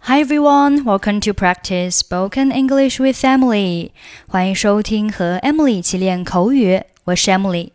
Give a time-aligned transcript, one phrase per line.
[0.00, 3.90] Hi everyone, welcome to practice spoken English with Emily.
[4.28, 7.70] 欢迎收听和 Emily 一起练口语，我是 Emily。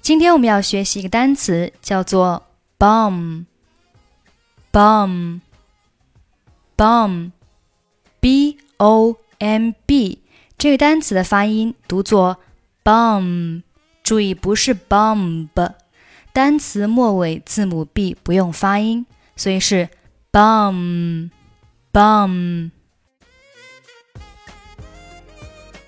[0.00, 2.44] 今天我们要学习一个单词，叫做
[2.78, 5.40] bomb。bomb
[6.76, 7.30] bomb
[8.20, 10.22] b o m b
[10.58, 12.36] 这个单词的发音读作
[12.84, 13.62] bomb，
[14.02, 15.48] 注意不是 bomb。
[16.33, 19.87] 单词末尾字母 b 不用发音，所以是
[20.31, 21.29] bombomb。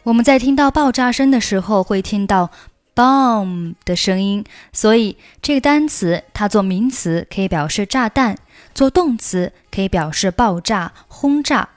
[0.03, 2.51] 我们在听到爆炸声的时候会听到
[2.93, 8.37] bomb 的声音，所以这个单词它做名词可以表示炸弹，
[8.75, 11.67] 做动词可以表示爆炸、轰炸。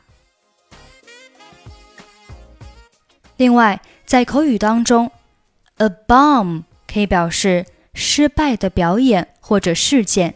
[3.39, 5.11] 另外，在口语当中
[5.79, 7.65] ，a bomb 可以表示。
[7.98, 10.36] 失败的表演或者事件，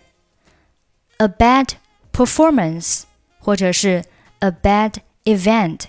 [1.18, 1.70] a bad
[2.12, 3.04] performance，
[3.40, 4.06] 或者是
[4.40, 5.86] a bad event。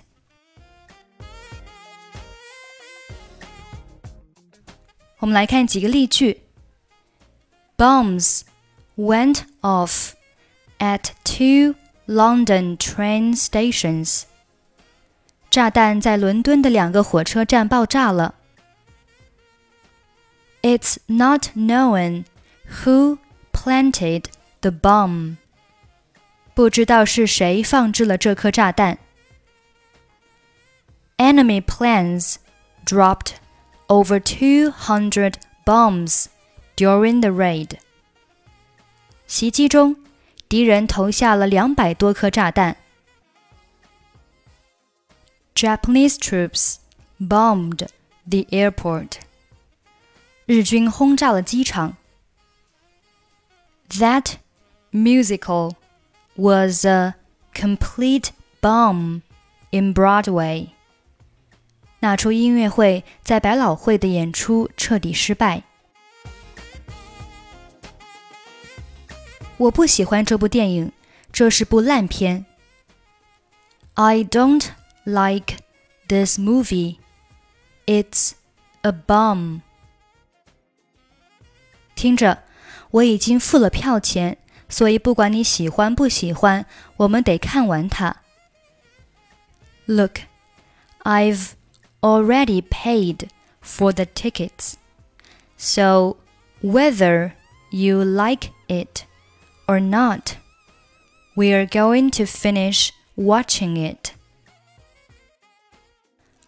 [5.19, 6.43] 我们来看几个例句：
[7.77, 8.43] Bombs
[8.97, 10.13] went off
[10.79, 11.75] at two
[12.07, 14.23] London train stations。
[15.51, 18.37] 炸弹在伦敦的两个火车站爆炸了。
[20.63, 22.25] It's not known
[22.83, 23.19] who
[23.53, 24.25] planted
[24.61, 25.37] the bomb.
[26.55, 28.99] 不知道是谁放置了这颗炸弹。
[31.17, 32.37] Enemy planes
[32.85, 33.35] dropped
[33.87, 36.27] over 200 bombs
[36.77, 37.79] during the raid.
[39.27, 39.97] 袭击中，
[40.49, 42.77] 敌人投下了两百多颗炸弹。
[45.55, 46.77] Japanese troops
[47.21, 47.89] bombed
[48.29, 49.19] the airport.
[50.47, 51.97] 日军轰炸了机场。
[53.91, 54.35] That
[54.93, 55.75] musical
[56.37, 57.15] was a
[57.55, 59.23] complete bomb
[59.71, 60.69] in Broadway.
[62.01, 65.65] 那出音乐会在百老汇的演出彻底失败。
[69.57, 70.93] 我不喜欢这部电影，
[71.33, 72.47] 这是部烂片。
[73.95, 74.69] I don't
[75.03, 75.57] like
[76.07, 76.99] this movie.
[77.87, 78.35] It's
[78.83, 79.63] a bomb.
[82.03, 82.45] 听着，
[82.93, 84.39] 我已经付了票钱，
[84.69, 86.65] 所以不管你喜欢不喜欢，
[86.97, 88.19] 我们得看完它。
[89.87, 90.21] Look,
[91.03, 91.55] I've
[92.01, 93.29] already paid
[93.63, 94.75] for the tickets,
[95.57, 96.17] so
[96.63, 97.33] whether
[97.71, 99.03] you like it
[99.67, 100.37] or not,
[101.35, 104.13] we are going to finish watching it.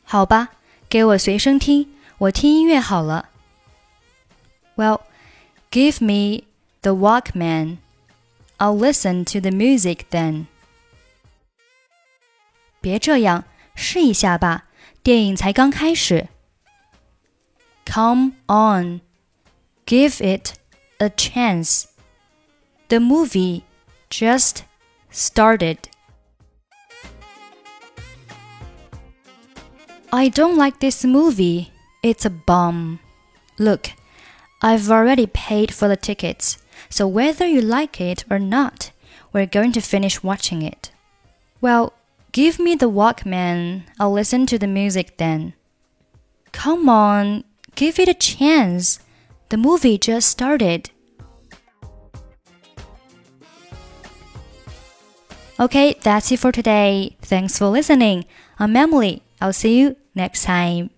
[0.04, 0.50] 好吧，
[0.88, 3.30] 给我随身听，我听音乐好了。
[4.76, 5.00] Well.
[5.74, 6.44] Give me
[6.82, 7.78] the Walkman.
[8.58, 10.46] I'll listen to the music then.
[12.80, 13.44] 别这样，
[13.74, 14.64] 试一下吧，
[15.02, 16.28] 电影才刚开始。
[17.86, 19.00] Come on,
[19.86, 20.54] give it
[20.98, 21.84] a chance.
[22.88, 23.62] The movie
[24.10, 24.62] just
[25.12, 25.78] started.
[30.10, 31.68] I don't like this movie.
[32.02, 32.98] It's a bomb.
[33.58, 33.90] Look,
[34.61, 36.57] I've already paid for the tickets,
[36.89, 38.91] so whether you like it or not,
[39.31, 40.91] we're going to finish watching it.
[41.61, 41.93] Well,
[42.31, 43.83] give me the Walkman.
[43.99, 45.53] I'll listen to the music then.
[46.51, 47.43] Come on,
[47.75, 48.99] give it a chance.
[49.49, 50.89] The movie just started.
[55.59, 57.15] Okay, that's it for today.
[57.21, 58.25] Thanks for listening.
[58.59, 59.21] I'm Emily.
[59.39, 60.89] I'll see you next time.